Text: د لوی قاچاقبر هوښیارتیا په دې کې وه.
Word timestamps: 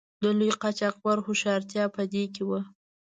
د 0.21 0.23
لوی 0.37 0.51
قاچاقبر 0.61 1.17
هوښیارتیا 1.25 1.85
په 1.95 2.01
دې 2.13 2.23
کې 2.33 2.43
وه. 2.49 2.59